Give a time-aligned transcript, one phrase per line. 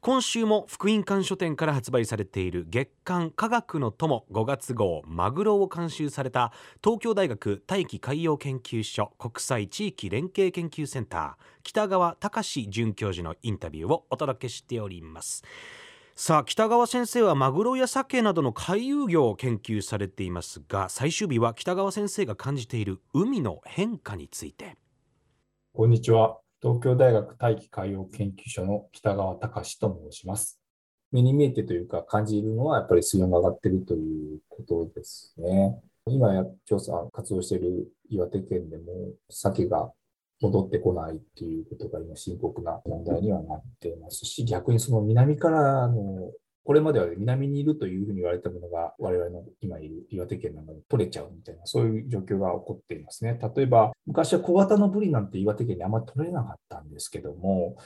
[0.00, 6.52] 今週も福音館書店から発売されている月刊科学の友5月号マグロを監修された
[6.82, 15.42] 東京大学大気海洋研究所国際地域連携研究センター北川隆准教授のインタビューをお届けしております。
[16.14, 24.76] さあ北川先生はマグロや鮭などの海遊魚を研究されていますが最終日は北川先生が感じている海の変化について。
[25.74, 26.38] こんにちは。
[26.60, 30.60] 東京大学大気海洋研究所の北川隆と申します。
[31.12, 35.80] 目に見えてというか感じるのはやっぱり水温が上がっているということですね。
[36.06, 39.92] 今や調査活動している岩手県でも鮭が
[40.40, 46.32] 戻ってこないっていうことが今深刻な問題にはなっていますし、逆にその南からの
[46.64, 53.38] これまでは南にいるというふうに言われたものが、我々の今いる岩手県などに取れちゃうみたいな、そういう状況が起こっていますね。
[53.56, 57.76] 例えば、昔は小型のブリなんて岩手県にあんまり取れなかったんですけども、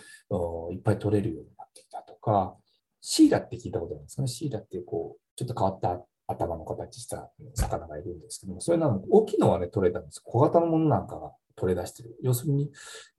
[0.72, 2.56] いっぱい取れるようになってきたとか、
[3.00, 4.28] シーラって聞いたことあるんですかね？
[4.28, 10.20] シーラってこう、ちょっと変わった頭の形した魚がいるんですけども、それなの大きいのはね、取れたんです。
[10.24, 12.16] 小型のものなんかが取れ出してる。
[12.22, 12.70] 要するに、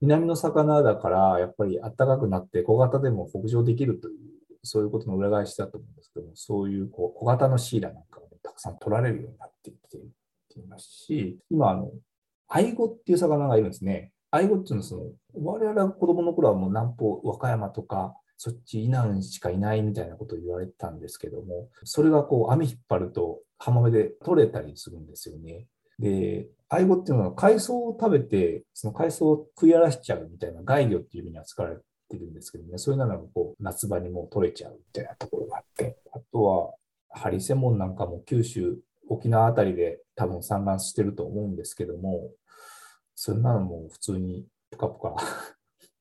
[0.02, 4.18] 南の魚だから、やっぱり暖かくなって小型でも北上できるという
[4.64, 9.78] そういうことの裏返しだと思うんですけども、そういうこう小型のシーラなんかを、ね、たくさん取られるようになってき
[10.54, 11.92] ていますし、今、あの、
[12.48, 14.12] アイゴっていう魚がいるんですね。
[14.32, 15.04] アイゴっていうのはその、
[15.36, 25.68] 我々が子供の頃はもう南方、和歌山とか、そっち以南しかいないみたいなことを言われてたんですけども、それがこう網引っ張ると浜辺で取れたりするんですよね。
[26.00, 31.78] で、アイゴっていうのは海藻を食べて、その海藻を食い荒らしちゃうみたいな害魚っていう意味に扱われ
[32.16, 36.74] ってるんですけどね、そういうのがこう夏場にもう取れちゃうみたいなところがあって、あとは
[37.10, 38.78] ハリセモンなんかも九州、
[39.10, 42.30] 沖縄あたりで多分産卵してると思うんですけども、
[43.16, 45.16] そんなのも普通にぷかぷか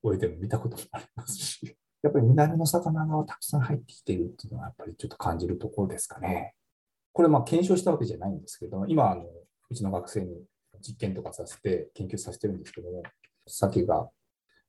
[0.05, 6.53] 泳いでるの見たこともありますし、やっぱり南の魚がたくさん入ってきているっていうのはやっぱりちょっと感じるところですかね。
[7.13, 9.23] これま検証したわけじゃないんですけど、今あの、
[9.69, 10.43] うちの学生に
[10.81, 13.03] 実験とかさせて研究させてるんですけども、
[13.47, 13.95] 鮭が、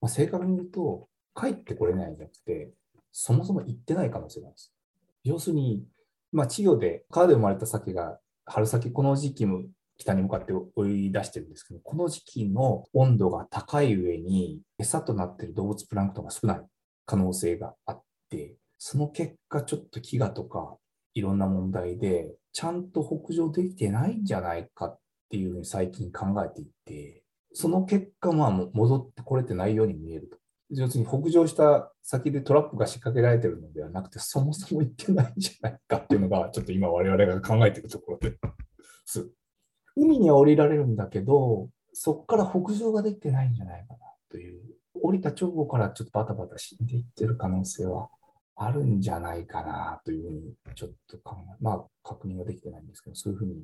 [0.01, 2.71] まあ、正確に言うと、帰ってこれないんじゃなくて、
[3.13, 4.75] そもそも行ってない可能性があるんです。
[5.25, 5.85] 要するに、
[6.33, 9.63] まあ、稚魚で川で生まれた鮭が春先この時期も
[9.97, 16.61] 北に向かって追い出してるんですけど、この時期の温度が高い上に餌となっている動物プランクトンが少ない
[17.07, 20.77] 可能性があって、その結果ちょっと飢餓とか
[21.15, 24.99] いろんな問題でちゃんと北上できてないんじゃないかっ
[25.31, 30.37] ていうふうに最近考えていて、その結果まあ戻ってこれてないように見えると。
[30.77, 38.37] 要するに北上した先でトラップが仕掛けられてるのではなくて、そもそも行ってないんじゃないかっていうのが、ちょっと今我々が考えているところで
[39.07, 39.31] す。
[39.97, 43.99] 海には降りられるんだけど、そこから北上ができてないんじゃないかな
[44.29, 44.63] という、
[45.03, 48.09] 降りた直後からちょっとバタバタ死んでいってる可能性は
[48.57, 53.55] あるんじゃないかなというふうにちょっと考え、まあ確認はできてないんですけど、そういうふうに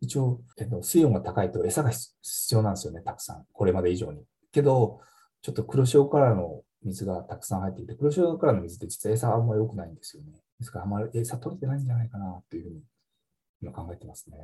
[0.00, 3.44] 一応、えっと、水温が高いと餌が必要なんですよね、たくさん。
[3.52, 4.24] これまで以上に。
[4.50, 5.00] けど、
[5.42, 10.32] ちょっと黒潮からの水がたくさん入っていて、黒潮からの水って実は餌あんまり良くないんですよね。
[10.58, 12.82] ですから、あんまり餌取れてないんじゃないかなというふうに
[13.62, 14.36] 今考えてますね。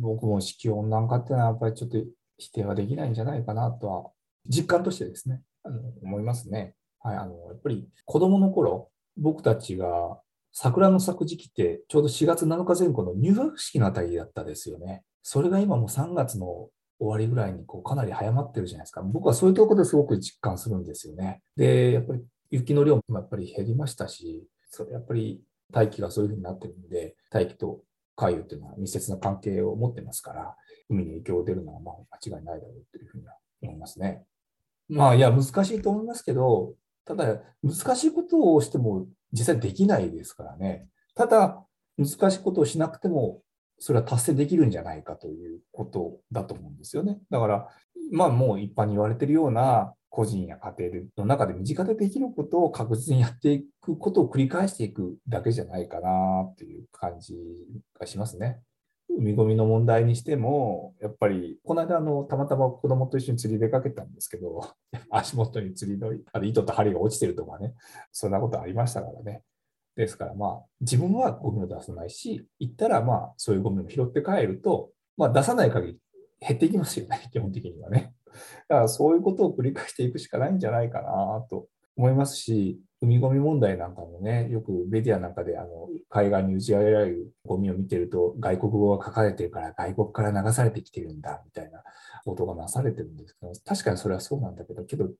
[0.00, 1.98] 僕も地球温暖化っていうのはやっぱりちょっと
[2.36, 4.10] 否定はできないんじゃないかなとは、
[4.46, 6.74] 実感としてですね、あの思いますね。
[7.00, 10.20] はい、あのやっぱり子供の頃、僕たちが
[10.52, 15.04] 桜の咲く時期ってちょうど4月7日前後の入学式のあたりだったですよね。
[15.22, 19.02] それが今もう3月の終わりぐらいにこうかなり早まってるじゃないですか。
[19.02, 21.42] 僕はそういうところですごく実感するんですよね。
[21.56, 27.82] で、やっぱり雪の量もやっぱり減りましたし、それやっぱり大気がそういうふうになってるんで、大気と
[28.16, 30.56] 海洋というのは密接な関係を持ってますから、
[30.88, 34.24] 海に影響が出るのはまあ間違いないだろうというふうには思いますね。
[34.88, 36.74] まあ、いや、難しいと思いますけど、
[37.04, 40.88] ただ、難しいことをしても実際できないですからね。
[41.14, 41.64] ただ、
[41.98, 43.42] 難しいことをしなくても
[43.78, 47.18] それは達成できるんじゃないかということだと思うんですよね。
[47.30, 47.68] だから、
[48.12, 57.34] まあもう一般に言われているような個人や家庭の中で身近でできることを確実にやっていくことを繰り返していくだけじゃないかなという感じ
[57.98, 58.60] がしますね。
[59.16, 64.60] 海ごみの問題にしても、やっぱり、この間あの、たまたま子供と一緒に釣り出かけたんですけど、
[65.10, 67.74] 足元に釣りのあの糸と針が落ちてるとかね、
[68.12, 69.42] そんなことありましたからね。
[69.98, 75.98] ですから、まあ、自分はゴミを出さないし、行ったら、まあ、そういうゴミを拾って帰ると、まあ、出さない限り
[76.40, 78.14] 減っていきますよね、 基本的にはね。
[78.68, 81.66] だから、そういうことを繰り返していくしかないんじゃないかなと
[81.96, 91.82] 思いますし、海ゴミ問題なんかもね、よくメディアなんかであの海岸に打ち上げられるゴミを見てると、外国語が書かれてるから外国から流されてきてるんだみたいな
[92.24, 95.10] ことがなされてるんですけど、確かにそれはそうなんだけど、けど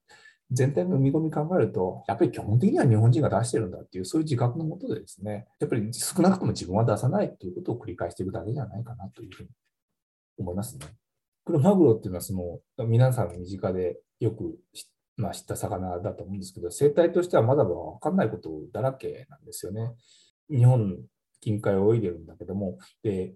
[0.50, 9.48] 全体の海ゴミ考えると、やっぱり基本的には日本人が出してるんだっていう、そういう自覚のもとでですね、やっぱり少なくとも自分は出さないということを繰り返していくだけじゃないかなというふうに
[10.38, 10.86] 思いますね。
[11.44, 14.58] クロマグロっていうのはその皆さん身近でよく
[15.18, 19.92] まあ、知った魚だと思うんですけど、生態としてはまだまだ分かんないことだらけなんですよね。
[20.48, 20.96] 日本
[21.40, 23.34] 近海を泳いでるんだけども、で、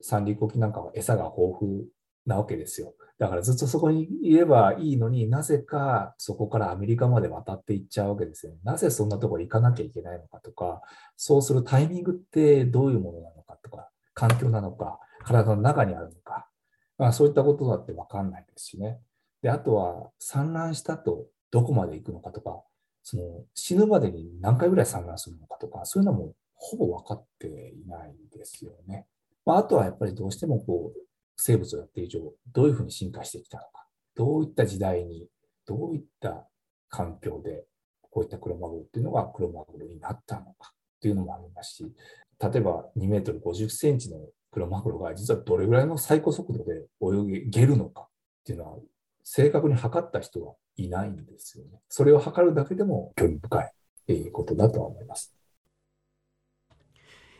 [0.00, 1.84] 三陸沖なんかは餌が豊富
[2.28, 2.94] なわけですよ。
[3.18, 8.58] だからずっとそこにいればいいのになぜかそこからアメリカまで渡っていっちゃうわけですよね。
[8.62, 10.82] なぜそんなところ行かなきゃいけないのかとか、
[11.16, 16.48] そうするタイミングってどういうものなのかとか、環境なのか、体の中にあるのか、
[16.96, 19.00] まあ、そういったことだって分かんないですしね。
[19.42, 22.62] で、あとは産卵したとどこまで行くのかとか、
[23.02, 23.22] その
[23.54, 29.06] 死ぬまでに何回ぐらい産卵するのかとか、そういうのもほぼ分かっていないですよね。
[29.44, 31.07] まあ、あとはやっぱりどうしてもこう
[31.38, 35.28] 生物をやっている以上、どういうふうに進化してきたのか、どういった時代に、
[35.66, 36.46] どういった
[36.90, 37.64] 環境で、
[38.10, 41.92] こういったクロマグロっていうのがクロマグロになったのかっていうのもありますし、
[42.40, 44.18] 例えば2メートル50センチの
[44.50, 48.06] クロマグロが実はどれぐらいの最高速度で泳げるのかっ
[48.44, 48.78] ていうのは
[49.22, 51.80] 正確に測った人はいないんですよね。
[51.88, 53.62] それを測るだけでも興味深
[54.08, 55.37] いことだとは思います。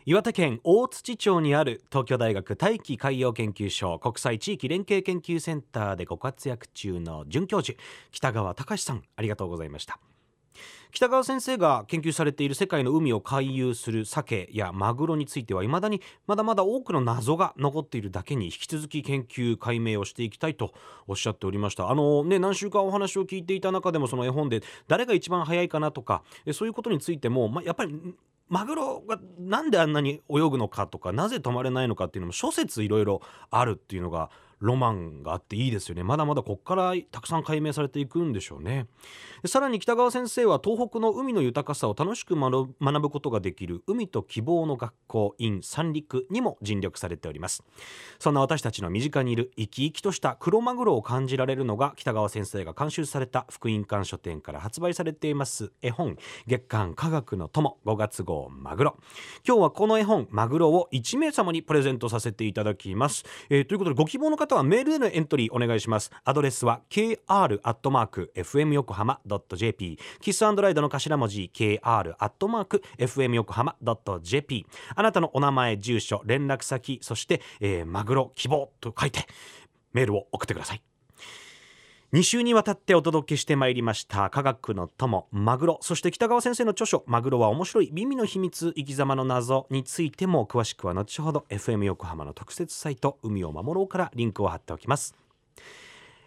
[0.09, 7.79] 岩手県大槌町にある東京大学大気海洋研究所国際地域連携研究センターでご活躍中の准教授
[8.11, 10.01] 北川隆さんありがとうございました。
[10.93, 20.73] 北川先生が研究されている世界の海を回遊する鮭やマグロについてはいまだにまだまだ多くの謎が残っているだけに引き続き研究解明をしていきたいと
[21.07, 21.91] おっしゃっておりました。
[21.91, 26.23] あのね何週間お話を聞いていた中でもその絵本で誰が一番早いかなとか
[26.55, 27.95] そういうことについても、まあ、やっぱり
[28.49, 36.03] マグロがなんであんなに泳ぐのかとかなぜ止まれないのかっていうのも諸説いろいろあるっていうのがロマンがあっていいですよね。
[36.03, 38.87] まだまだこっからたくさん解明されていくんでしょうね。
[39.47, 47.63] さらに北川先生は東北の海の豊かさを楽しく学ぶことができる海と希望の学校 in 三陸にも尽力されております。
[48.19, 56.17] そんな私たちの身近にいる生き生きとしたクロマグロを感じられるのが北川先生が監修された福音館書店から発売されています絵本
[56.47, 58.97] 月刊科学の友5月号マグロ。
[59.47, 66.11] 今日はこの絵本マグロを1名様にプレゼントさせていただきます、えー、ということでご希望の方はメールでのエントリーお願いします。
[66.25, 69.21] アドレスは kr.fm 横浜
[69.57, 73.77] .jp キスライドの頭文字 kr.fm 横浜
[74.23, 79.27] .jp あなたのお名前住所連絡先そして、えー、マグロ希望と書いて
[79.93, 80.83] メールを送ってください。
[82.15, 84.31] 2週にわたってお届けしてまいりました。
[84.31, 85.79] 科学の友マグロ。
[85.83, 95.15] そして北川先生の著書マグロは面白い耳の秘密生き様の謎についても詳しくは後ほど FM 横浜の特設サイト海を守ろうからリンクを貼っておきます。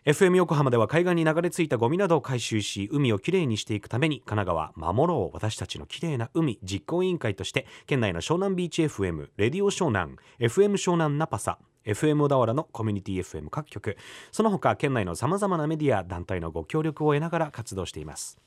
[0.06, 13.98] FM 横浜では海岸に流れ着いたゴミなどを回収し海をきれいにしていくために神奈川守ろう私たちのきれいな海実行委員会として県内の湘南ビーチ FM レディオ湘南 FM 湘南ナパサ FM 小田原のコミュニティ FM 各局。
[14.32, 18.38] その他県内のさまざまなメディア団体のご協力を得ながら活動しています。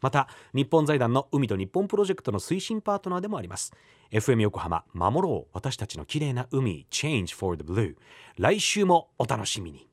[0.00, 3.72] また日本財団の海と日本プロジェクトの推進パートナーでもあります。
[4.10, 5.50] FM 横浜守ろう。
[5.54, 7.96] 私たちの綺麗な海 Change for the Blue
[8.38, 9.88] 来週もお楽しみに。